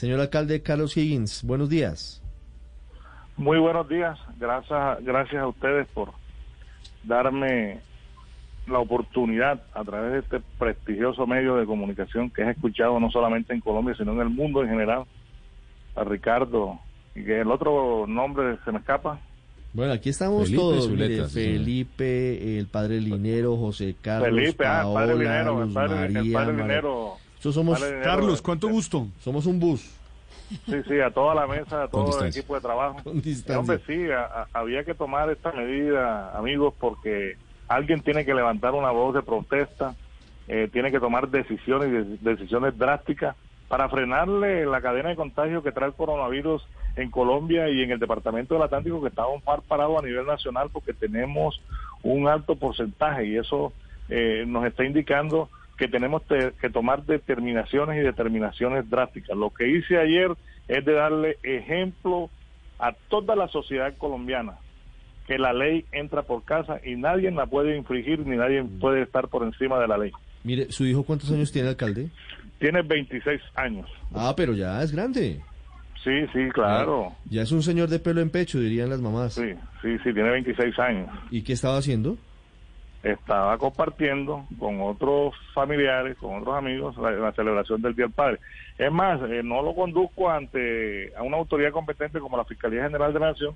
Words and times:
Señor 0.00 0.18
alcalde 0.18 0.62
Carlos 0.62 0.96
Higgins, 0.96 1.44
buenos 1.44 1.68
días. 1.68 2.22
Muy 3.36 3.58
buenos 3.58 3.86
días. 3.86 4.18
Gracias, 4.38 5.04
gracias 5.04 5.42
a 5.42 5.46
ustedes 5.46 5.86
por 5.88 6.12
darme 7.04 7.80
la 8.66 8.78
oportunidad 8.78 9.62
a 9.74 9.84
través 9.84 10.12
de 10.12 10.18
este 10.20 10.40
prestigioso 10.58 11.26
medio 11.26 11.56
de 11.56 11.66
comunicación 11.66 12.30
que 12.30 12.40
es 12.40 12.48
escuchado 12.48 12.98
no 12.98 13.10
solamente 13.10 13.52
en 13.52 13.60
Colombia, 13.60 13.94
sino 13.94 14.12
en 14.12 14.20
el 14.20 14.30
mundo 14.30 14.62
en 14.62 14.70
general. 14.70 15.04
A 15.94 16.02
Ricardo, 16.02 16.78
y 17.14 17.22
que 17.22 17.42
el 17.42 17.50
otro 17.50 18.06
nombre 18.06 18.56
se 18.64 18.72
me 18.72 18.78
escapa. 18.78 19.20
Bueno, 19.74 19.92
aquí 19.92 20.08
estamos 20.08 20.44
Felipe 20.44 20.62
todos. 20.62 20.86
Zuleta, 20.86 21.10
mire, 21.12 21.28
sí, 21.28 21.40
Felipe, 21.42 22.58
el 22.58 22.68
padre 22.68 23.02
Linero, 23.02 23.58
José 23.58 23.94
Carlos, 24.00 24.30
Felipe, 24.30 24.64
ah, 24.66 24.82
el 24.86 24.94
padre 24.94 25.16
Linero, 25.18 25.62
el 25.62 25.72
padre, 25.74 26.06
el 26.06 26.12
María, 26.14 26.32
padre 26.32 26.52
María- 26.54 26.66
Linero. 26.68 27.16
Nosotros 27.40 27.54
somos, 27.54 27.78
Padre 27.80 27.94
Linero, 27.94 28.10
Carlos, 28.10 28.42
¿cuánto 28.42 28.68
eh, 28.68 28.72
gusto? 28.72 29.06
somos 29.20 29.46
un 29.46 29.58
bus. 29.58 29.99
Sí, 30.66 30.82
sí, 30.88 31.00
a 31.00 31.10
toda 31.10 31.34
la 31.34 31.46
mesa, 31.46 31.84
a 31.84 31.88
todo 31.88 32.06
el 32.22 32.28
equipo 32.38 32.54
de 32.54 32.60
trabajo. 32.60 32.96
Hombre, 33.60 33.80
sí, 33.86 34.10
a- 34.10 34.24
a- 34.24 34.46
había 34.52 34.84
que 34.84 34.94
tomar 34.94 35.30
esta 35.30 35.52
medida, 35.52 36.36
amigos, 36.36 36.74
porque 36.78 37.36
alguien 37.68 38.00
tiene 38.00 38.24
que 38.24 38.34
levantar 38.34 38.72
una 38.74 38.90
voz 38.90 39.14
de 39.14 39.22
protesta, 39.22 39.94
eh, 40.48 40.68
tiene 40.72 40.90
que 40.90 40.98
tomar 40.98 41.28
decisiones 41.28 42.20
decisiones 42.22 42.76
drásticas 42.76 43.36
para 43.68 43.88
frenarle 43.88 44.66
la 44.66 44.80
cadena 44.80 45.10
de 45.10 45.16
contagio 45.16 45.62
que 45.62 45.70
trae 45.70 45.88
el 45.88 45.94
coronavirus 45.94 46.66
en 46.96 47.08
Colombia 47.10 47.68
y 47.68 47.82
en 47.82 47.92
el 47.92 48.00
departamento 48.00 48.54
del 48.54 48.64
Atlántico 48.64 49.00
que 49.00 49.08
está 49.08 49.28
un 49.28 49.40
par 49.40 49.62
parado 49.62 49.96
a 49.96 50.02
nivel 50.02 50.26
nacional 50.26 50.68
porque 50.72 50.92
tenemos 50.92 51.62
un 52.02 52.26
alto 52.26 52.56
porcentaje 52.56 53.26
y 53.26 53.36
eso 53.36 53.72
eh, 54.08 54.42
nos 54.44 54.64
está 54.64 54.84
indicando 54.84 55.48
que 55.80 55.88
tenemos 55.88 56.22
te- 56.26 56.52
que 56.60 56.68
tomar 56.68 57.04
determinaciones 57.06 57.96
y 57.96 58.00
determinaciones 58.04 58.88
drásticas. 58.90 59.34
Lo 59.34 59.48
que 59.48 59.66
hice 59.66 59.96
ayer 59.96 60.28
es 60.68 60.84
de 60.84 60.92
darle 60.92 61.38
ejemplo 61.42 62.28
a 62.78 62.92
toda 63.08 63.34
la 63.34 63.48
sociedad 63.48 63.96
colombiana 63.96 64.58
que 65.26 65.38
la 65.38 65.54
ley 65.54 65.86
entra 65.92 66.22
por 66.22 66.44
casa 66.44 66.80
y 66.84 66.96
nadie 66.96 67.30
la 67.30 67.46
puede 67.46 67.78
infringir 67.78 68.18
ni 68.26 68.36
nadie 68.36 68.62
puede 68.62 69.02
estar 69.02 69.28
por 69.28 69.42
encima 69.42 69.78
de 69.80 69.88
la 69.88 69.96
ley. 69.96 70.12
Mire, 70.44 70.70
¿su 70.70 70.84
hijo 70.84 71.02
cuántos 71.02 71.32
años 71.32 71.50
tiene, 71.50 71.68
alcalde? 71.70 72.08
Tiene 72.58 72.82
26 72.82 73.40
años. 73.54 73.88
Ah, 74.14 74.34
pero 74.36 74.52
ya 74.52 74.82
es 74.82 74.92
grande. 74.92 75.40
Sí, 76.04 76.10
sí, 76.34 76.48
claro. 76.52 77.14
Ya, 77.24 77.36
ya 77.36 77.42
es 77.42 77.52
un 77.52 77.62
señor 77.62 77.88
de 77.88 78.00
pelo 78.00 78.20
en 78.20 78.28
pecho, 78.28 78.58
dirían 78.60 78.90
las 78.90 79.00
mamás. 79.00 79.32
Sí, 79.34 79.52
sí, 79.80 79.96
sí, 80.04 80.12
tiene 80.12 80.28
26 80.30 80.78
años. 80.78 81.08
¿Y 81.30 81.40
qué 81.42 81.54
estaba 81.54 81.78
haciendo? 81.78 82.18
Estaba 83.02 83.56
compartiendo 83.56 84.44
con 84.58 84.80
otros 84.82 85.34
familiares, 85.54 86.18
con 86.18 86.40
otros 86.40 86.56
amigos, 86.56 86.96
la, 86.98 87.10
la 87.12 87.32
celebración 87.32 87.80
del 87.80 87.94
Día 87.94 88.06
del 88.06 88.14
Padre. 88.14 88.38
Es 88.76 88.92
más, 88.92 89.20
eh, 89.22 89.42
no 89.42 89.62
lo 89.62 89.74
conduzco 89.74 90.30
ante 90.30 91.12
a 91.16 91.22
una 91.22 91.38
autoridad 91.38 91.72
competente 91.72 92.20
como 92.20 92.36
la 92.36 92.44
Fiscalía 92.44 92.84
General 92.84 93.12
de 93.12 93.20
la 93.20 93.30
Nación, 93.30 93.54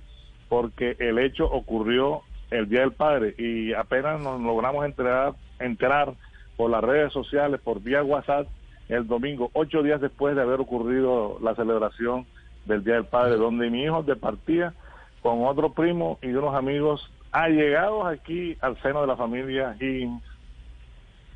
porque 0.49 0.97
el 0.99 1.19
hecho 1.19 1.45
ocurrió 1.45 2.23
el 2.51 2.69
Día 2.69 2.81
del 2.81 2.93
Padre 2.93 3.35
y 3.39 3.73
apenas 3.73 4.21
nos 4.21 4.41
logramos 4.41 4.85
enterar, 4.85 5.33
enterar 5.59 6.15
por 6.57 6.71
las 6.71 6.83
redes 6.83 7.13
sociales, 7.13 7.61
por 7.61 7.83
vía 7.83 8.03
WhatsApp, 8.03 8.47
el 8.89 9.07
domingo, 9.07 9.51
ocho 9.55 9.83
días 9.83 10.01
después 10.01 10.37
de 10.37 10.43
haber 10.43 10.61
ocurrido 10.61 11.39
la 11.43 11.55
celebración 11.55 12.27
del 12.67 12.85
Día 12.85 12.95
del 12.95 13.07
Padre, 13.07 13.37
donde 13.37 13.71
mi 13.71 13.83
hijo 13.83 14.03
departía 14.03 14.75
con 15.23 15.45
otro 15.47 15.73
primo 15.73 16.19
y 16.23 16.29
unos 16.29 16.55
amigos 16.55 17.11
allegados 17.35 18.07
aquí 18.07 18.57
al 18.61 18.81
seno 18.81 19.03
de 19.03 19.07
la 19.09 19.17
familia 19.17 19.77
Higgins. 19.79 20.23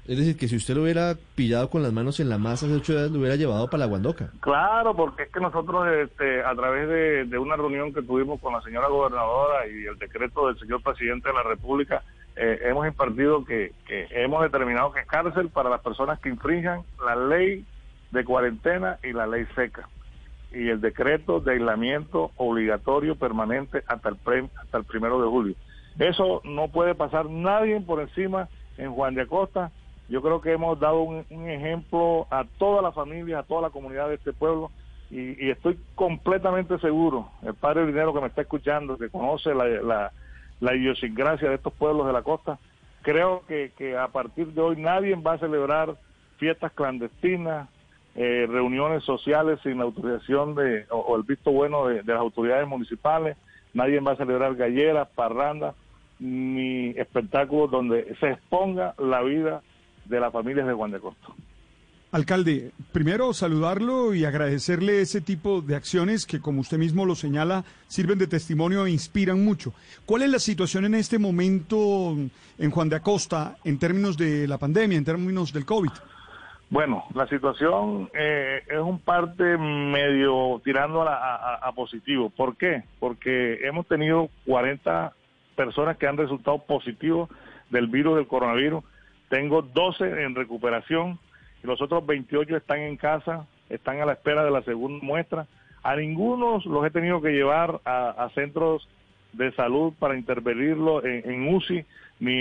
Es 0.06 0.16
decir, 0.16 0.38
que 0.38 0.48
si 0.48 0.56
usted 0.56 0.75
lo 0.75 0.84
hubiera 0.84 1.16
pillado 1.34 1.69
con 1.69 1.82
las 1.82 1.92
manos 1.92 2.19
en 2.19 2.31
la 2.31 2.38
masa 2.38 2.64
hace 2.64 2.76
ocho 2.76 2.94
días, 2.94 3.10
lo 3.10 3.19
hubiera 3.19 3.36
llevado 3.36 3.69
para 3.69 3.81
la 3.81 3.86
Guandoca. 3.86 4.31
Claro, 4.41 4.94
porque 4.97 5.25
es 5.25 5.28
que 5.31 5.38
nosotros 5.41 5.86
este, 6.03 6.42
a 6.42 6.54
través 6.54 6.88
de, 6.88 7.25
de 7.26 7.38
una 7.38 7.56
reunión 7.56 7.92
que 7.92 8.00
tuvimos 8.00 8.41
con 8.41 8.54
la 8.54 8.62
señora 8.62 8.88
gobernadora 8.88 9.66
y 9.66 9.84
el 9.84 9.98
decreto 9.98 10.47
del 10.47 10.59
señor 10.59 10.82
presidente 10.82 11.28
de 11.28 11.34
la 11.34 11.42
República, 11.42 12.03
eh, 12.36 12.59
hemos 12.62 12.86
impartido 12.86 13.44
que, 13.44 13.72
que 13.86 14.06
hemos 14.12 14.41
determinado 14.42 14.92
que 14.92 15.00
es 15.00 15.06
cárcel 15.06 15.50
para 15.50 15.69
las 15.69 15.82
personas 15.82 16.19
que 16.20 16.30
infrinjan 16.30 16.82
la 17.04 17.15
ley 17.15 17.66
de 18.10 18.25
cuarentena 18.25 18.98
y 19.03 19.12
la 19.12 19.26
ley 19.26 19.44
seca 19.54 19.91
y 20.50 20.70
el 20.70 20.80
decreto 20.80 21.41
de 21.41 21.53
aislamiento 21.53 22.30
obligatorio 22.36 23.16
permanente 23.16 23.82
hasta 23.86 24.09
el 24.09 24.16
pre- 24.16 24.48
hasta 24.56 24.78
el 24.78 24.84
primero 24.84 25.20
de 25.20 25.28
julio. 25.28 25.54
Eso 25.98 26.41
no 26.44 26.69
puede 26.69 26.94
pasar 26.94 27.28
nadie 27.28 27.81
por 27.81 28.00
encima 28.00 28.48
en 28.76 28.92
Juan 28.92 29.14
de 29.14 29.22
Acosta. 29.22 29.72
Yo 30.09 30.22
creo 30.22 30.41
que 30.41 30.53
hemos 30.53 30.78
dado 30.78 31.03
un, 31.03 31.25
ejemplo 31.48 32.26
a 32.31 32.44
toda 32.59 32.81
la 32.81 32.92
familia, 32.92 33.41
a 33.41 33.42
toda 33.42 33.62
la 33.62 33.70
comunidad 33.70 34.09
de 34.09 34.14
este 34.14 34.32
pueblo 34.32 34.70
y, 35.10 35.50
estoy 35.50 35.78
completamente 35.94 36.78
seguro, 36.78 37.31
el 37.42 37.54
padre 37.54 37.86
Dinero 37.86 38.14
que 38.14 38.20
me 38.20 38.26
está 38.28 38.42
escuchando, 38.42 38.97
que 38.97 39.09
conoce 39.09 39.54
la, 39.54 40.12
la, 40.60 40.75
idiosincrasia 40.76 41.48
de 41.48 41.54
estos 41.54 41.72
pueblos 41.72 42.06
de 42.06 42.12
la 42.12 42.22
costa, 42.22 42.59
creo 43.03 43.42
que, 43.48 43.72
que 43.76 43.97
a 43.97 44.09
partir 44.09 44.48
de 44.48 44.60
hoy 44.60 44.76
nadie 44.76 45.15
va 45.15 45.34
a 45.34 45.38
celebrar 45.38 45.97
fiestas 46.36 46.72
clandestinas, 46.72 47.69
eh, 48.16 48.47
reuniones 48.48 49.03
sociales 49.04 49.60
sin 49.62 49.78
la 49.78 49.84
autorización 49.84 50.54
de, 50.54 50.84
o, 50.91 50.98
o 50.98 51.16
el 51.16 51.22
visto 51.22 51.53
bueno 51.53 51.86
de, 51.86 52.03
de 52.03 52.12
las 52.12 52.20
autoridades 52.20 52.69
municipales, 52.69 53.36
nadie 53.72 54.00
va 54.00 54.12
a 54.12 54.16
celebrar 54.16 54.56
galleras, 54.56 55.09
parrandas, 55.15 55.75
ni 56.21 56.91
espectáculos 56.91 57.71
donde 57.71 58.15
se 58.21 58.31
exponga 58.31 58.95
la 58.99 59.23
vida 59.23 59.62
de 60.06 60.21
las 60.21 60.33
familias 60.33 60.67
de 60.67 60.73
Juan 60.75 60.91
de 60.91 61.01
Costa. 61.01 61.29
Alcalde, 62.11 62.71
primero 62.91 63.34
saludarlo 63.34 64.15
y 64.15 64.25
agradecerle 64.25 65.03
ese 65.03 65.21
tipo 65.21 65.61
de 65.61 65.77
acciones 65.77 66.25
que, 66.25 66.41
como 66.41 66.62
usted 66.62 66.78
mismo 66.78 67.05
lo 67.05 67.15
señala, 67.15 67.65
sirven 67.87 68.19
de 68.19 68.27
testimonio 68.27 68.87
e 68.87 68.91
inspiran 68.91 69.45
mucho. 69.45 69.75
¿Cuál 70.07 70.23
es 70.23 70.31
la 70.31 70.39
situación 70.39 70.87
en 70.87 70.95
este 70.95 71.19
momento 71.19 72.17
en 72.59 72.71
Juan 72.71 72.89
de 72.89 72.97
Acosta 72.97 73.59
en 73.62 73.78
términos 73.78 74.17
de 74.17 74.49
la 74.49 74.57
pandemia, 74.57 74.97
en 74.97 75.05
términos 75.05 75.53
del 75.53 75.67
COVID? 75.67 75.91
Bueno, 76.71 77.05
la 77.15 77.27
situación 77.28 78.09
eh, 78.19 78.61
es 78.67 78.78
un 78.78 79.01
parte 79.01 79.59
medio 79.59 80.61
tirando 80.65 81.03
a, 81.03 81.05
la- 81.05 81.17
a- 81.17 81.37
a- 81.57 81.69
a 81.69 81.73
positivo. 81.73 82.31
¿Por 82.31 82.57
qué? 82.57 82.84
Porque 83.01 83.67
hemos 83.67 83.87
tenido 83.87 84.31
40 84.47 85.12
personas 85.59 85.97
que 85.97 86.07
han 86.07 86.17
resultado 86.17 86.59
positivos 86.59 87.29
del 87.69 87.89
virus 87.89 88.15
del 88.17 88.29
coronavirus. 88.29 88.85
Tengo 89.29 89.61
12 89.63 90.23
en 90.23 90.37
recuperación 90.37 91.19
y 91.65 91.67
los 91.67 91.83
otros 91.83 92.07
28 92.07 92.57
están 92.57 92.79
en 92.79 92.97
casa, 92.97 93.45
están 93.69 94.01
a 94.01 94.07
la 94.07 94.13
espera 94.13 94.45
de 94.45 94.53
la 94.53 94.63
segunda 94.63 95.05
muestra. 95.05 95.47
A 95.83 95.97
ninguno 95.97 96.61
los 96.65 96.87
he 96.87 96.91
tenido 96.91 97.21
que 97.21 97.33
llevar 97.33 97.81
a, 97.85 98.29
centros 98.35 98.89
de 99.33 99.51
salud 99.53 99.93
para 99.99 100.17
intervenirlo 100.17 101.05
en, 101.05 101.53
UCI 101.55 101.85
ni, 102.21 102.41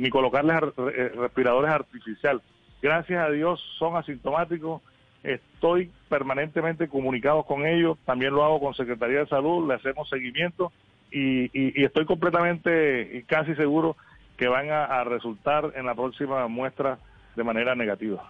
ni, 0.00 0.08
colocarles 0.10 0.56
ar- 0.56 0.72
eh, 0.94 1.12
respiradores 1.14 1.70
artificiales. 1.70 2.42
Gracias 2.80 3.20
a 3.22 3.30
Dios 3.30 3.60
son 3.78 3.96
asintomáticos. 3.96 4.80
Estoy 5.22 5.90
permanentemente 6.08 6.88
comunicado 6.88 7.42
con 7.42 7.66
ellos. 7.66 7.98
También 8.06 8.32
lo 8.32 8.44
hago 8.44 8.60
con 8.60 8.74
Secretaría 8.74 9.20
de 9.20 9.26
Salud. 9.26 9.68
Le 9.68 9.74
hacemos 9.74 10.08
seguimiento 10.08 10.72
y, 11.10 11.44
y- 11.44 11.80
y 11.80 11.84
estoy 11.84 12.04
completamente 12.06 13.18
y 13.18 13.22
casi 13.22 13.54
seguro 13.54 13.96
que 14.36 14.48
van 14.48 14.70
a, 14.70 14.84
a 14.84 15.04
resultar 15.04 15.72
en 15.76 15.86
la 15.86 15.94
próxima 15.94 16.46
muestra 16.48 16.98
de 17.36 17.44
manera 17.44 17.74
negativa. 17.74 18.22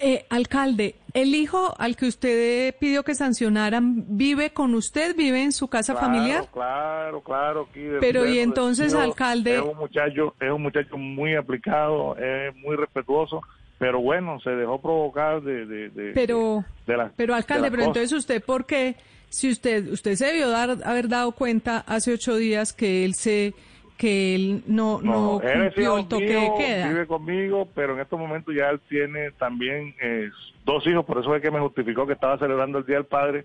Eh, 0.00 0.26
alcalde, 0.30 0.94
el 1.12 1.34
hijo 1.34 1.74
al 1.76 1.96
que 1.96 2.06
usted 2.06 2.72
pidió 2.78 3.02
que 3.02 3.16
sancionaran 3.16 4.04
vive 4.16 4.50
con 4.50 4.74
usted, 4.76 5.16
vive 5.16 5.42
en 5.42 5.50
su 5.50 5.66
casa 5.66 5.92
Claro, 5.94 6.06
familiar. 6.06 6.44
Claro, 6.52 7.20
claro. 7.20 7.66
aquí 7.68 7.80
de- 7.80 7.98
Pero, 7.98 8.22
de- 8.22 8.30
y 8.34 8.38
entonces, 8.38 8.92
de- 8.92 9.00
alcalde- 9.00 9.56
Es 9.56 9.60
un 9.62 9.76
muchacho, 9.76 10.34
es 10.38 10.50
un 10.52 10.62
muchacho 10.62 10.96
muy 10.96 11.34
aplicado, 11.34 12.16
es 12.16 12.54
muy 12.56 12.76
respetuoso, 12.76 13.40
pero 13.78 14.00
bueno, 14.00 14.38
se 14.40 14.50
dejó 14.50 14.80
provocar 14.80 15.42
de, 15.42 15.66
de, 15.66 15.88
de- 15.90 16.12
Pero, 16.12 16.64
las- 16.86 17.10
pero 17.16 17.32
de 17.32 17.38
alcalde, 17.38 17.68
pero 17.70 17.82
cosas. 17.86 17.96
entonces 17.96 18.12
usted, 18.18 18.44
¿por 18.44 18.66
qué? 18.66 18.94
Si 19.30 19.50
usted, 19.50 19.88
usted 19.88 20.14
se 20.14 20.26
debió 20.26 20.48
dar, 20.48 20.78
haber 20.84 21.08
dado 21.08 21.32
cuenta 21.32 21.78
hace 21.86 22.12
ocho 22.12 22.36
días 22.36 22.72
que 22.72 23.04
él 23.04 23.14
se 23.14 23.54
que 23.98 24.36
él 24.36 24.62
no, 24.68 25.00
no, 25.02 25.40
es 25.42 25.74
cumplió 25.74 25.98
el 25.98 26.06
toque 26.06 26.26
mío, 26.26 26.40
de 26.40 26.64
queda. 26.64 26.88
Vive 26.88 27.06
conmigo, 27.08 27.68
pero 27.74 27.94
en 27.94 28.00
estos 28.00 28.18
momentos 28.18 28.54
ya 28.54 28.70
él 28.70 28.80
tiene 28.88 29.32
también 29.32 29.92
eh, 30.00 30.30
dos 30.64 30.86
hijos, 30.86 31.04
por 31.04 31.18
eso 31.18 31.34
es 31.34 31.42
que 31.42 31.50
me 31.50 31.58
justificó 31.58 32.06
que 32.06 32.12
estaba 32.12 32.38
celebrando 32.38 32.78
el 32.78 32.86
Día 32.86 32.96
del 32.96 33.06
Padre. 33.06 33.44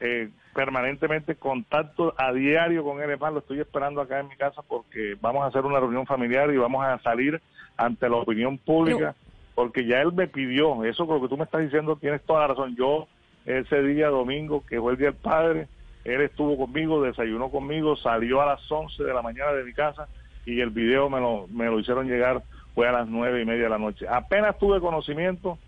Eh, 0.00 0.30
permanentemente 0.54 1.36
contacto 1.36 2.14
a 2.16 2.32
diario 2.32 2.82
con 2.82 3.00
él, 3.00 3.10
es 3.10 3.20
más, 3.20 3.32
lo 3.32 3.38
estoy 3.38 3.60
esperando 3.60 4.00
acá 4.00 4.18
en 4.18 4.28
mi 4.28 4.34
casa 4.34 4.60
porque 4.62 5.16
vamos 5.20 5.44
a 5.44 5.46
hacer 5.46 5.64
una 5.64 5.78
reunión 5.78 6.04
familiar 6.04 6.50
y 6.52 6.56
vamos 6.56 6.84
a 6.84 6.98
salir 6.98 7.40
ante 7.76 8.08
la 8.08 8.16
opinión 8.16 8.58
pública, 8.58 9.14
porque 9.54 9.86
ya 9.86 10.00
él 10.00 10.12
me 10.12 10.26
pidió, 10.26 10.84
eso 10.84 11.06
con 11.06 11.16
lo 11.16 11.22
que 11.22 11.28
tú 11.28 11.36
me 11.36 11.44
estás 11.44 11.60
diciendo 11.62 11.94
tienes 11.94 12.22
toda 12.22 12.40
la 12.40 12.48
razón, 12.48 12.74
yo 12.74 13.06
ese 13.46 13.82
día 13.82 14.08
domingo, 14.08 14.64
que 14.66 14.80
fue 14.80 14.92
el 14.92 14.98
Día 14.98 15.08
del 15.08 15.16
Padre, 15.16 15.68
él 16.04 16.20
estuvo 16.22 16.56
conmigo, 16.56 17.02
desayunó 17.02 17.50
conmigo, 17.50 17.96
salió 17.96 18.40
a 18.40 18.46
las 18.46 18.70
11 18.70 19.02
de 19.02 19.14
la 19.14 19.22
mañana 19.22 19.52
de 19.52 19.64
mi 19.64 19.72
casa 19.72 20.08
y 20.46 20.60
el 20.60 20.70
video 20.70 21.10
me 21.10 21.20
lo, 21.20 21.46
me 21.48 21.66
lo 21.66 21.78
hicieron 21.78 22.08
llegar, 22.08 22.42
fue 22.74 22.88
a 22.88 22.92
las 22.92 23.08
nueve 23.08 23.42
y 23.42 23.44
media 23.44 23.64
de 23.64 23.70
la 23.70 23.78
noche. 23.78 24.06
Apenas 24.08 24.58
tuve 24.58 24.80
conocimiento, 24.80 25.58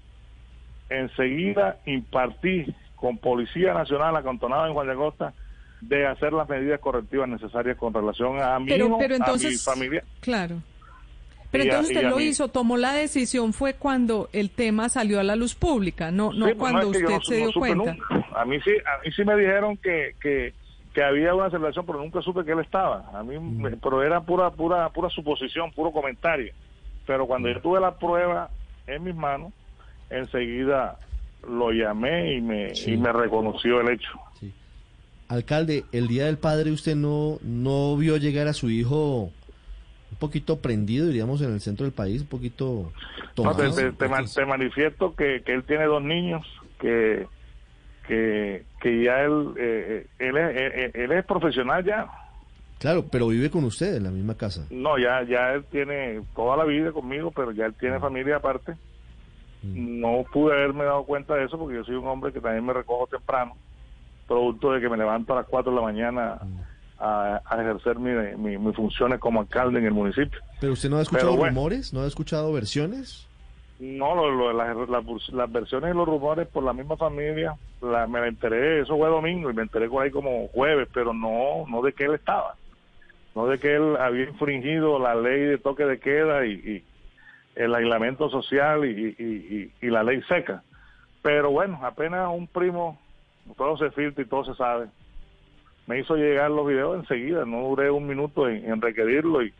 enseguida 0.89 1.79
impartí 1.87 2.67
con 2.97 3.19
Policía 3.19 3.75
Nacional 3.75 4.17
acantonada 4.17 4.67
en 4.67 4.75
Juan 4.75 4.87
de 4.87 4.93
Acosta 4.93 5.35
de 5.81 6.07
hacer 6.07 6.33
las 6.33 6.49
medidas 6.49 6.81
correctivas 6.81 7.29
necesarias 7.29 7.77
con 7.77 7.93
relación 7.93 8.41
a 8.41 8.59
mi 8.59 8.69
pero, 8.69 8.87
hijo, 8.87 8.99
pero 8.99 9.17
a 9.17 9.33
mi 9.37 9.57
familia. 9.57 10.05
Claro. 10.21 10.63
Pero 11.51 11.65
Y 11.65 11.67
entonces 11.69 11.97
usted 11.97 12.09
lo 12.09 12.17
mí. 12.17 12.25
hizo, 12.25 12.49
tomó 12.49 12.77
la 12.77 12.93
decisión, 12.93 13.53
fue 13.53 13.75
cuando 13.75 14.29
el 14.33 14.51
tema 14.51 14.89
salió 14.89 15.19
a 15.19 15.25
la 15.25 15.35
luz 15.35 15.55
pública, 15.57 16.11
no, 16.13 16.33
no 16.33 16.47
Sí, 16.47 16.55
cuando 16.55 16.93
es 16.93 16.99
que 16.99 17.03
yo 17.03 17.17
usted 17.17 17.17
no- 17.17 17.21
se 17.23 17.41
no 17.41 17.47
dio 17.47 17.53
cuenta. 17.55 17.95
nunca. 17.95 18.29
A 18.41 18.45
mí 18.45 18.61
sí, 18.65 18.71
a 18.71 19.05
mí 19.05 19.13
sí 19.15 19.25
me 19.25 19.37
dijeron 19.37 19.77
que, 19.79 20.15
que, 20.23 20.55
que 20.95 21.03
había 21.03 21.35
una 21.35 21.51
celebración, 21.51 21.85
pero 21.87 21.99
nunca 21.99 22.23
supe 22.23 22.45
que 22.45 22.53
él 22.53 22.61
estaba. 22.61 23.11
A 23.13 23.23
mí, 23.25 23.37
Mm. 23.39 23.63
me- 23.63 23.77
pero 23.77 24.03
era 24.03 24.21
pura, 24.21 24.51
pura, 24.51 24.89
pura 24.91 25.09
suposición, 25.11 25.73
puro 25.73 25.91
comentario. 25.91 26.53
Pero 27.07 27.27
cuando 27.27 27.49
Mm. 27.49 27.55
yo 27.55 27.61
tuve 27.61 27.81
la 27.81 27.99
prueba 27.99 28.49
en 28.87 29.03
mis 29.03 29.15
manos, 29.17 29.53
enseguida 30.11 30.99
lo 31.49 31.73
llamé 31.73 32.35
y 32.35 32.41
me, 32.41 32.75
Sí. 32.75 32.93
y 32.93 32.97
me 32.97 33.13
reconoció 33.13 33.81
el 33.81 33.91
hecho. 33.95 34.11
Sí. 34.39 34.53
Alcalde, 35.29 35.85
el 35.93 36.07
Día 36.09 36.27
del 36.27 36.39
Padre 36.39 36.71
usted 36.71 36.97
no, 36.97 37.39
no 37.43 37.97
vio 37.97 38.17
llegar 38.19 38.47
a 38.49 38.53
su 38.53 38.69
hijo 38.69 39.31
un 40.11 40.17
poquito 40.19 40.61
prendido, 40.61 41.07
diríamos, 41.07 41.41
en 41.43 41.53
el 41.53 41.61
centro 41.61 41.85
del 41.85 41.93
país, 41.95 42.23
un 42.23 42.29
poquito 42.29 42.93
No, 42.95 43.35
tomado. 43.35 43.57
te, 43.57 43.71
te- 43.71 43.93
te 43.93 44.09
man- 44.09 44.27
te 44.35 44.45
manifiesto 44.45 45.15
que, 45.15 45.43
que 45.45 45.53
él 45.55 45.65
tiene 45.65 45.85
dos 45.85 46.03
niños, 46.03 46.47
que, 46.81 47.27
que, 48.07 48.65
que 48.81 49.05
ya 49.05 49.21
él, 49.23 49.55
eh, 49.57 50.07
eh, 50.19 50.27
él, 50.29 50.37
es, 50.37 50.57
eh, 50.57 50.91
él 50.95 51.13
es 51.13 51.25
profesional 51.25 51.85
ya. 51.85 52.11
Claro, 52.79 53.05
pero 53.11 53.29
vive 53.29 53.51
con 53.51 53.65
usted 53.65 53.95
en 53.97 54.05
la 54.05 54.11
misma 54.11 54.35
casa. 54.37 54.67
No, 54.71 54.99
ya, 54.99 55.23
ya 55.25 55.53
él 55.53 55.65
tiene 55.71 56.23
toda 56.35 56.57
la 56.57 56.65
vida 56.65 56.93
conmigo, 56.93 57.31
pero 57.31 57.53
ya 57.53 57.67
él 57.67 57.75
tiene 57.79 58.01
familia 58.01 58.37
aparte. 58.37 58.75
No 59.63 60.25
pude 60.33 60.55
haberme 60.55 60.85
dado 60.85 61.05
cuenta 61.05 61.35
de 61.35 61.45
eso 61.45 61.59
porque 61.59 61.77
yo 61.77 61.85
soy 61.85 61.95
un 61.97 62.07
hombre 62.07 62.33
que 62.33 62.41
también 62.41 62.65
me 62.65 62.73
recojo 62.73 63.07
temprano, 63.07 63.55
producto 64.27 64.73
de 64.73 64.81
que 64.81 64.89
me 64.89 64.97
levanto 64.97 65.35
a 65.35 65.37
las 65.37 65.47
4 65.47 65.71
de 65.71 65.77
la 65.77 65.83
mañana 65.83 66.39
a, 67.01 67.41
a 67.47 67.61
ejercer 67.63 67.99
mi, 67.99 68.11
mi- 68.37 68.59
mis 68.59 68.77
funciones 68.77 69.19
como 69.19 69.41
alcalde 69.41 69.79
en 69.79 69.87
el 69.87 69.93
municipio. 69.93 70.39
Pero 70.61 70.75
usted 70.75 70.91
no 70.91 70.99
ha 70.99 71.03
escuchado 71.03 71.37
bueno. 71.37 71.49
rumores, 71.55 71.93
no 71.93 72.03
ha 72.03 72.07
escuchado 72.07 72.53
versiones. 72.53 73.27
No, 73.79 74.15
lo- 74.15 74.31
lo- 74.31 74.53
las, 74.53 74.77
las- 74.89 75.29
las 75.31 75.51
versiones 75.53 75.95
y 75.95 75.97
los 75.97 76.07
rumores 76.07 76.47
por 76.49 76.63
la 76.63 76.75
misma 76.75 76.97
familia, 76.99 77.55
la- 77.81 78.07
me 78.07 78.21
la 78.21 78.29
enteré, 78.29 78.81
eso 78.83 78.97
fue 78.99 79.09
domingo 79.09 79.51
y 79.51 79.55
me 79.55 79.63
enteré 79.63 79.89
por 79.89 80.05
ahí 80.05 80.11
como 80.11 80.49
jueves, 80.49 80.89
pero 80.93 81.15
no, 81.15 81.65
no 81.69 81.81
de 81.81 81.95
que 81.95 82.05
él 82.05 82.15
estaba, 82.15 82.57
no 83.35 83.47
de 83.47 83.59
que 83.59 83.75
él 83.75 83.97
había 83.97 84.25
infringido 84.29 84.99
la 84.99 85.15
ley 85.15 85.41
de 85.41 85.57
toque 85.59 85.85
de 85.87 85.99
queda 85.99 86.45
y, 86.45 86.53
y 86.53 86.85
el 87.55 87.75
aislamiento 87.75 88.29
social 88.29 88.85
y, 88.85 89.15
y- 89.19 89.73
y- 89.81 89.87
y 89.87 89.91
la 89.91 90.03
ley 90.03 90.21
seca. 90.29 90.63
Pero 91.23 91.51
bueno, 91.51 91.81
apenas 91.83 92.29
un 92.31 92.47
primo, 92.47 92.99
todo 93.57 93.79
se 93.79 93.91
filtra 93.93 94.23
y 94.23 94.27
todo 94.27 94.45
se 94.45 94.55
sabe, 94.55 94.87
me 95.87 95.99
hizo 96.01 96.17
llegar 96.17 96.51
los 96.51 96.67
videos 96.67 96.99
enseguida, 96.99 97.45
no 97.45 97.69
duré 97.69 97.91
un 97.91 98.07
minuto 98.07 98.49
en, 98.49 98.81
requerirlo 98.81 99.43
y 99.43 99.53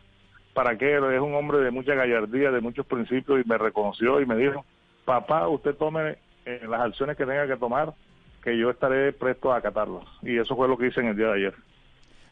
para 0.53 0.77
qué, 0.77 0.95
es 0.95 1.21
un 1.21 1.35
hombre 1.35 1.59
de 1.59 1.71
mucha 1.71 1.93
gallardía, 1.93 2.51
de 2.51 2.61
muchos 2.61 2.85
principios 2.85 3.41
y 3.43 3.47
me 3.47 3.57
reconoció 3.57 4.21
y 4.21 4.25
me 4.25 4.35
dijo, 4.35 4.65
papá, 5.05 5.47
usted 5.47 5.75
tome 5.75 6.17
eh, 6.45 6.61
las 6.67 6.81
acciones 6.81 7.17
que 7.17 7.25
tenga 7.25 7.47
que 7.47 7.57
tomar, 7.57 7.93
que 8.43 8.57
yo 8.57 8.69
estaré 8.69 9.13
presto 9.13 9.51
a 9.51 9.57
acatarlas. 9.57 10.05
Y 10.21 10.37
eso 10.37 10.55
fue 10.55 10.67
lo 10.67 10.77
que 10.77 10.87
hice 10.87 11.01
en 11.01 11.07
el 11.07 11.17
día 11.17 11.27
de 11.27 11.33
ayer. 11.33 11.53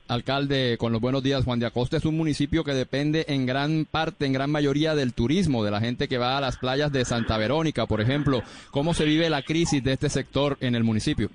Alcalde, 0.10 0.78
con 0.80 0.92
los 0.92 1.02
buenos 1.02 1.22
días, 1.22 1.46
Juan 1.46 1.60
de 1.60 1.68
Acosta 1.68 1.98
es 1.98 2.06
un 2.06 2.18
municipio 2.18 2.64
que 2.64 2.74
depende 2.74 3.26
en 3.28 3.46
gran 3.46 3.86
parte, 3.86 4.26
en 4.26 4.34
gran 4.34 4.50
mayoría 4.50 4.96
del 4.96 5.14
turismo, 5.14 5.64
de 5.64 5.70
la 5.70 5.80
gente 5.80 6.08
que 6.08 6.18
va 6.18 6.36
a 6.36 6.42
las 6.42 6.58
playas 6.58 6.92
de 6.92 7.06
Santa 7.06 7.38
Verónica, 7.38 7.86
por 7.86 8.02
ejemplo. 8.02 8.42
¿Cómo 8.72 8.96
se 8.96 9.06
vive 9.06 9.30
la 9.30 9.44
crisis 9.44 9.84
de 9.84 9.94
este 9.94 10.10
sector 10.10 10.58
en 10.62 10.74
el 10.74 10.84
municipio? 10.84 11.30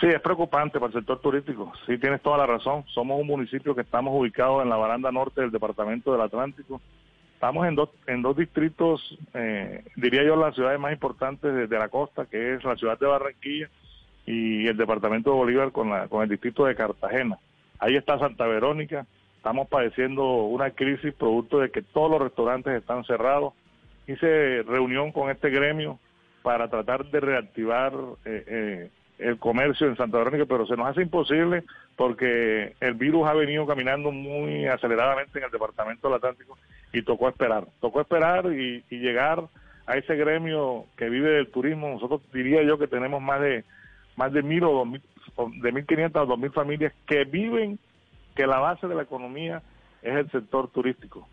Sí, 0.00 0.06
es 0.06 0.20
preocupante 0.20 0.78
para 0.78 0.88
el 0.88 0.98
sector 0.98 1.20
turístico. 1.20 1.72
Sí, 1.86 1.96
tienes 1.96 2.20
toda 2.20 2.36
la 2.36 2.46
razón. 2.46 2.84
Somos 2.88 3.18
un 3.18 3.26
municipio 3.26 3.74
que 3.74 3.80
estamos 3.80 4.12
ubicados 4.14 4.62
en 4.62 4.68
la 4.68 4.76
baranda 4.76 5.10
norte 5.10 5.40
del 5.40 5.50
departamento 5.50 6.12
del 6.12 6.20
Atlántico. 6.20 6.82
Estamos 7.32 7.66
en 7.66 7.74
dos, 7.74 7.90
en 8.06 8.22
dos 8.22 8.36
distritos, 8.36 9.18
eh, 9.34 9.84
diría 9.96 10.22
yo, 10.22 10.36
las 10.36 10.54
ciudades 10.54 10.80
más 10.80 10.92
importantes 10.92 11.68
de, 11.68 11.78
la 11.78 11.88
costa, 11.88 12.26
que 12.26 12.54
es 12.54 12.64
la 12.64 12.76
ciudad 12.76 12.98
de 12.98 13.06
Barranquilla 13.06 13.68
y 14.26 14.66
el 14.66 14.76
departamento 14.76 15.30
de 15.30 15.36
Bolívar 15.36 15.72
con, 15.72 15.90
la, 15.90 16.08
con 16.08 16.22
el 16.22 16.28
distrito 16.28 16.64
de 16.64 16.74
Cartagena. 16.74 17.38
Ahí 17.78 17.94
está 17.94 18.18
Santa 18.18 18.46
Verónica. 18.46 19.06
Estamos 19.36 19.68
padeciendo 19.68 20.24
una 20.44 20.70
crisis 20.70 21.14
producto 21.14 21.60
de 21.60 21.70
que 21.70 21.82
todos 21.82 22.10
los 22.10 22.20
restaurantes 22.20 22.74
están 22.74 23.04
cerrados. 23.04 23.54
Hice 24.06 24.62
reunión 24.62 25.12
con 25.12 25.30
este 25.30 25.50
gremio 25.50 25.98
para 26.42 26.68
tratar 26.68 27.04
de 27.06 27.20
reactivar 27.20 27.92
eh, 28.24 28.44
eh, 28.46 28.90
el 29.18 29.38
comercio 29.38 29.86
en 29.86 29.96
Santa 29.96 30.18
Verónica, 30.18 30.44
pero 30.46 30.66
se 30.66 30.76
nos 30.76 30.88
hace 30.88 31.02
imposible 31.02 31.64
porque 31.96 32.74
el 32.80 32.94
virus 32.94 33.26
ha 33.26 33.32
venido 33.32 33.66
caminando 33.66 34.10
muy 34.12 34.66
aceleradamente 34.66 35.38
en 35.38 35.44
el 35.46 35.50
departamento 35.50 36.08
del 36.08 36.16
Atlántico 36.16 36.58
y 36.92 37.02
tocó 37.02 37.28
esperar, 37.28 37.66
tocó 37.80 38.00
esperar 38.00 38.46
y, 38.52 38.84
y 38.90 38.98
llegar 38.98 39.44
a 39.86 39.96
ese 39.96 40.16
gremio 40.16 40.84
que 40.96 41.08
vive 41.08 41.30
del 41.30 41.48
turismo. 41.48 41.88
Nosotros 41.88 42.20
diría 42.32 42.62
yo 42.62 42.78
que 42.78 42.88
tenemos 42.88 43.22
más 43.22 43.40
de 43.40 43.64
más 44.16 44.32
de 44.32 44.42
mil 44.42 44.64
o 44.64 44.72
dos 44.72 44.86
mil, 44.86 45.02
de 45.62 45.72
mil 45.72 45.86
quinientas 45.86 46.22
o 46.22 46.26
dos 46.26 46.38
mil 46.38 46.50
familias 46.50 46.92
que 47.06 47.24
viven, 47.24 47.78
que 48.34 48.46
la 48.46 48.58
base 48.58 48.86
de 48.86 48.94
la 48.94 49.02
economía 49.02 49.62
es 50.02 50.14
el 50.14 50.30
sector 50.30 50.68
turístico. 50.68 51.28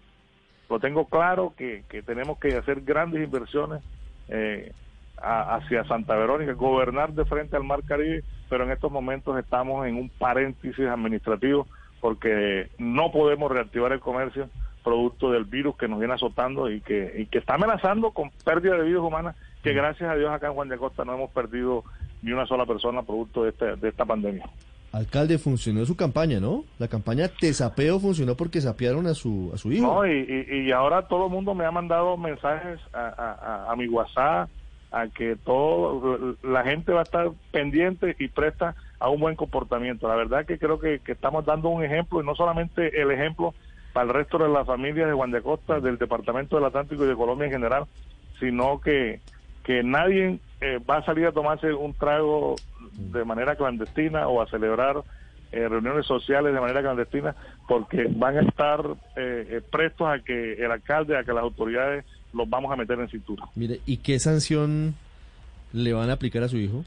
Lo 0.69 0.79
tengo 0.79 1.05
claro 1.05 1.53
que, 1.57 1.83
que 1.89 2.01
tenemos 2.01 2.39
que 2.39 2.55
hacer 2.55 2.81
grandes 2.81 3.23
inversiones 3.23 3.83
eh, 4.29 4.71
a- 5.21 5.55
hacia 5.55 5.83
Santa 5.85 6.15
Verónica, 6.15 6.53
gobernar 6.53 7.13
de 7.13 7.25
frente 7.25 7.55
al 7.55 7.63
Mar 7.63 7.83
Caribe, 7.83 8.23
pero 8.49 8.63
en 8.65 8.71
estos 8.71 8.91
momentos 8.91 9.37
estamos 9.37 9.85
en 9.87 9.95
un 9.95 10.09
paréntesis 10.09 10.87
administrativo 10.87 11.67
porque 12.01 12.69
no 12.77 13.11
podemos 13.11 13.51
reactivar 13.51 13.91
el 13.93 13.99
comercio 13.99 14.49
producto 14.83 15.31
del 15.31 15.45
virus 15.45 15.77
que 15.77 15.87
nos 15.87 15.99
viene 15.99 16.13
azotando 16.15 16.69
y 16.69 16.81
que, 16.81 17.13
y 17.17 17.25
que 17.27 17.37
está 17.37 17.55
amenazando 17.55 18.11
con 18.11 18.31
pérdida 18.43 18.75
de 18.75 18.83
vidas 18.83 19.01
humanas, 19.01 19.35
que 19.63 19.71
gracias 19.73 20.09
a 20.09 20.15
Dios 20.15 20.29
acá 20.29 20.47
en 20.47 20.53
Juan 20.53 20.67
de 20.67 20.75
Acosta 20.75 21.05
no 21.05 21.13
hemos 21.13 21.31
perdido 21.31 21.85
ni 22.21 22.33
una 22.33 22.45
sola 22.45 22.65
persona 22.65 23.01
producto 23.03 23.43
de, 23.43 23.49
este, 23.51 23.75
de 23.77 23.89
esta 23.89 24.03
pandemia. 24.03 24.45
Alcalde, 24.91 25.39
funcionó 25.39 25.85
su 25.85 25.95
campaña, 25.95 26.39
¿no? 26.39 26.65
La 26.77 26.87
campaña 26.87 27.27
Te 27.29 27.51
Sapeo 27.53 27.99
funcionó 27.99 28.35
porque 28.35 28.61
sapearon 28.61 29.07
a 29.07 29.13
su, 29.13 29.49
a 29.53 29.57
su 29.57 29.71
hijo. 29.71 29.87
No, 29.87 30.05
y, 30.05 30.45
y, 30.51 30.67
y 30.67 30.71
ahora 30.71 31.07
todo 31.07 31.25
el 31.27 31.31
mundo 31.31 31.55
me 31.55 31.65
ha 31.65 31.71
mandado 31.71 32.15
mensajes 32.17 32.79
a, 32.93 32.99
a- 33.07 33.33
a- 33.67 33.71
a 33.71 33.75
mi 33.75 33.87
WhatsApp, 33.87 34.49
a 34.93 35.07
que 35.07 35.35
todo 35.35 36.35
la 36.43 36.63
gente 36.63 36.93
va 36.93 36.99
a 36.99 37.03
estar 37.03 37.31
pendiente 37.51 38.15
y 38.19 38.27
presta 38.27 38.75
a 38.99 39.09
un 39.09 39.19
buen 39.19 39.35
comportamiento. 39.35 40.07
La 40.07 40.15
verdad 40.15 40.45
que 40.45 40.59
creo 40.59 40.79
que, 40.79 41.01
estamos 41.05 41.45
dando 41.45 41.69
un 41.69 41.83
ejemplo 41.83 42.21
y 42.21 42.25
no 42.25 42.35
solamente 42.35 43.01
el 43.01 43.11
ejemplo 43.11 43.53
para 43.91 44.07
el 44.07 44.13
resto 44.13 44.37
de 44.37 44.49
las 44.49 44.65
familias 44.65 45.07
de 45.07 45.13
Juan 45.13 45.31
de 45.31 45.41
del 45.81 45.97
Departamento 45.97 46.55
del 46.55 46.65
Atlántico 46.65 47.03
y 47.03 47.07
de 47.07 47.15
Colombia 47.15 47.47
en 47.47 47.53
general, 47.53 47.85
sino 48.39 48.79
que, 48.79 49.19
que 49.63 49.83
nadie 49.83 50.39
eh, 50.61 50.79
va 50.89 50.97
a 50.97 51.05
salir 51.05 51.25
a 51.25 51.31
tomarse 51.31 51.73
un 51.73 51.93
trago 51.93 52.55
de 52.91 53.25
manera 53.25 53.55
clandestina 53.55 54.27
o 54.27 54.41
a 54.41 54.47
celebrar 54.47 55.03
eh, 55.53 55.69
reuniones 55.69 56.07
sociales 56.07 56.51
de 56.51 56.59
manera 56.59 56.81
clandestina 56.81 57.35
porque 57.67 58.07
van 58.09 58.37
a 58.37 58.41
estar 58.41 58.79
eh, 59.15 59.47
eh, 59.49 59.61
prestos 59.71 60.07
a 60.07 60.17
que 60.17 60.53
el 60.53 60.71
alcalde, 60.71 61.15
a 61.15 61.23
que 61.23 61.31
las 61.31 61.43
autoridades 61.43 62.05
los 62.33 62.49
vamos 62.49 62.71
a 62.71 62.75
meter 62.75 62.99
en 62.99 63.07
cintura. 63.09 63.45
Mire, 63.55 63.79
¿y 63.85 63.97
qué 63.97 64.19
sanción 64.19 64.95
le 65.71 65.93
van 65.93 66.09
a 66.09 66.13
aplicar 66.13 66.43
a 66.43 66.47
su 66.49 66.57
hijo? 66.57 66.83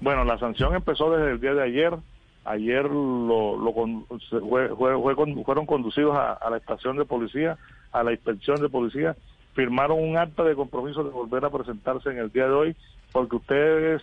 Bueno, 0.00 0.24
la 0.24 0.38
sanción 0.38 0.74
empezó 0.74 1.10
desde 1.16 1.32
el 1.32 1.40
día 1.40 1.54
de 1.54 1.62
ayer. 1.62 1.94
Ayer 2.46 2.84
lo, 2.84 3.56
lo 3.56 3.72
fue- 3.72 4.40
fue- 4.40 4.68
fue 4.76 5.44
fueron 5.44 5.64
conducidos 5.66 6.14
a, 6.16 6.32
a 6.34 6.50
la 6.50 6.58
estación 6.58 6.96
de 6.98 7.04
policía, 7.06 7.56
a 7.92 8.02
la 8.02 8.12
inspección 8.12 8.60
de 8.60 8.68
policía, 8.68 9.16
firmaron 9.54 9.98
un 10.02 10.18
acta 10.18 10.44
de 10.44 10.54
compromiso 10.54 11.02
de 11.04 11.10
volver 11.10 11.44
a 11.44 11.50
presentarse 11.50 12.10
en 12.10 12.18
el 12.18 12.30
día 12.30 12.44
de 12.46 12.52
hoy, 12.52 12.76
porque 13.12 13.36
usted 13.36 13.94
es 13.94 14.02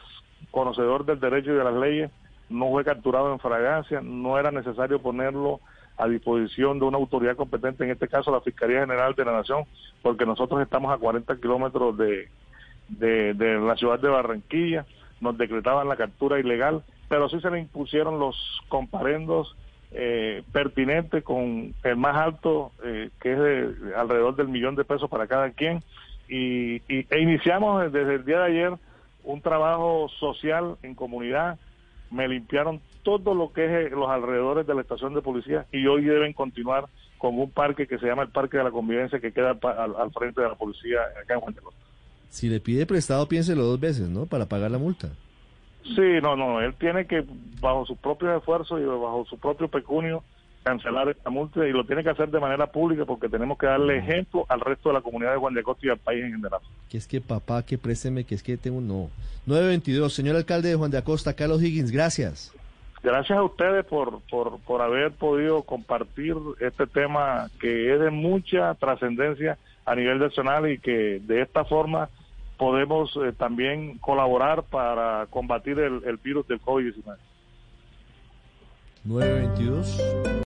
conocedor 0.49 1.05
del 1.05 1.19
derecho 1.19 1.51
y 1.51 1.55
de 1.57 1.63
las 1.63 1.75
leyes, 1.75 2.09
no 2.49 2.69
fue 2.69 2.83
capturado 2.83 3.31
en 3.31 3.39
fragancia, 3.39 4.01
no 4.01 4.39
era 4.39 4.49
necesario 4.49 4.99
ponerlo 4.99 5.59
a 5.97 6.07
disposición 6.07 6.79
de 6.79 6.85
una 6.85 6.97
autoridad 6.97 7.35
competente, 7.35 7.83
en 7.83 7.91
este 7.91 8.07
caso 8.07 8.31
la 8.31 8.41
Fiscalía 8.41 8.81
General 8.81 9.13
de 9.15 9.25
la 9.25 9.33
Nación, 9.33 9.65
porque 10.01 10.25
nosotros 10.25 10.61
estamos 10.61 10.91
a 10.93 10.97
40 10.97 11.35
kilómetros 11.37 11.97
de, 11.97 12.27
de, 12.89 13.59
la 13.59 13.75
ciudad 13.75 13.99
de 13.99 14.09
Barranquilla, 14.09 14.85
nos 15.19 15.37
decretaban 15.37 15.87
la 15.87 15.95
captura 15.95 16.39
ilegal, 16.39 16.83
pero 17.07 17.29
sí 17.29 17.39
se 17.41 17.51
le 17.51 17.59
impusieron 17.59 18.19
los 18.19 18.35
comparendos 18.69 19.55
eh, 19.91 20.43
pertinentes 20.51 21.23
con 21.23 21.73
el 21.83 21.97
más 21.97 22.15
alto, 22.15 22.71
eh, 22.83 23.09
que 23.21 23.33
es 23.33 23.39
de 23.39 23.95
alrededor 23.95 24.35
del 24.35 24.47
millón 24.47 24.75
de 24.75 24.85
pesos 24.85 25.09
para 25.09 25.27
cada 25.27 25.51
quien, 25.51 25.83
y, 26.29 26.75
y- 26.87 27.05
e 27.09 27.19
iniciamos 27.19 27.91
desde 27.91 28.15
el 28.15 28.25
día 28.25 28.39
de 28.39 28.45
ayer 28.45 28.71
un 29.23 29.41
trabajo 29.41 30.07
social 30.19 30.77
en 30.81 30.95
comunidad, 30.95 31.59
me 32.11 32.27
limpiaron 32.27 32.81
todo 33.03 33.33
lo 33.33 33.51
que 33.51 33.65
es 33.65 33.87
eh, 33.87 33.89
los 33.95 34.09
alrededores 34.09 34.67
de 34.67 34.75
la 34.75 34.81
estación 34.81 35.13
de 35.13 35.21
policía 35.21 35.65
y 35.71 35.87
hoy 35.87 36.03
deben 36.03 36.33
continuar 36.33 36.85
con 37.17 37.39
un 37.39 37.49
parque 37.49 37.87
que 37.87 37.97
se 37.97 38.05
llama 38.05 38.23
el 38.23 38.29
Parque 38.29 38.57
de 38.57 38.63
la 38.63 38.71
Convivencia 38.71 39.19
que 39.19 39.31
queda 39.31 39.51
al, 39.61 39.95
al 39.95 40.11
frente 40.11 40.41
de 40.41 40.49
la 40.49 40.55
policía 40.55 40.99
acá 41.21 41.35
en 41.35 41.39
Juan 41.39 41.53
de. 41.53 41.61
Si 42.29 42.49
le 42.49 42.59
pide 42.59 42.85
prestado, 42.85 43.27
piénselo 43.27 43.63
dos 43.63 43.79
veces, 43.79 44.09
¿no? 44.09 44.25
Para 44.25 44.45
pagar 44.45 44.71
la 44.71 44.77
multa. 44.77 45.09
Sí, 45.83 46.21
no, 46.21 46.35
no, 46.35 46.61
él 46.61 46.73
tiene 46.75 47.05
que, 47.05 47.25
bajo 47.59 47.85
sus 47.85 47.97
propios 47.97 48.37
esfuerzos 48.37 48.79
y 48.79 48.85
bajo 48.85 49.25
su 49.29 49.37
propio 49.37 49.67
pecunio, 49.67 50.23
cancelar 50.63 51.09
esta 51.09 51.29
multa 51.29 51.67
y 51.67 51.71
lo 51.71 51.85
tiene 51.85 52.03
que 52.03 52.09
hacer 52.09 52.29
de 52.29 52.39
manera 52.39 52.67
pública 52.67 53.05
porque 53.05 53.29
tenemos 53.29 53.57
que 53.57 53.65
darle 53.65 53.97
ejemplo 53.97 54.45
al 54.47 54.59
resto 54.59 54.89
de 54.89 54.93
la 54.93 55.01
comunidad 55.01 55.31
de 55.31 55.37
Juan 55.37 55.53
de 55.53 55.61
Acosta 55.61 55.87
y 55.87 55.89
al 55.89 55.97
país 55.97 56.23
en 56.23 56.35
general. 56.35 56.59
Que 56.89 56.97
es 56.97 57.07
que 57.07 57.21
papá, 57.21 57.63
que 57.63 57.77
présteme, 57.77 58.23
que 58.23 58.35
es 58.35 58.43
que 58.43 58.57
tengo... 58.57 58.81
No. 58.81 59.09
922, 59.45 60.13
señor 60.13 60.35
alcalde 60.35 60.69
de 60.69 60.75
Juan 60.75 60.91
de 60.91 60.99
Acosta, 60.99 61.33
Carlos 61.33 61.63
Higgins, 61.63 61.91
gracias. 61.91 62.53
Gracias 63.03 63.37
a 63.37 63.43
ustedes 63.43 63.83
por, 63.85 64.21
por, 64.29 64.59
por 64.59 64.81
haber 64.81 65.11
podido 65.11 65.63
compartir 65.63 66.35
este 66.59 66.85
tema 66.85 67.49
que 67.59 67.91
es 67.93 67.99
de 67.99 68.11
mucha 68.11 68.75
trascendencia 68.75 69.57
a 69.85 69.95
nivel 69.95 70.19
nacional 70.19 70.71
y 70.71 70.77
que 70.77 71.19
de 71.19 71.41
esta 71.41 71.65
forma 71.65 72.09
podemos 72.57 73.15
eh, 73.15 73.33
también 73.35 73.97
colaborar 73.97 74.61
para 74.61 75.25
combatir 75.31 75.79
el, 75.79 76.03
el 76.05 76.17
virus 76.17 76.47
del 76.47 76.61
COVID-19. 76.61 77.17
922. 79.03 80.41